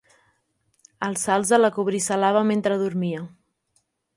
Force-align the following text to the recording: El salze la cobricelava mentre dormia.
El 1.09 1.17
salze 1.25 1.59
la 1.61 1.71
cobricelava 1.75 2.43
mentre 2.53 2.79
dormia. 2.85 3.25